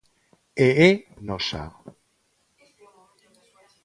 [0.67, 0.91] E é
[1.27, 1.63] nosa.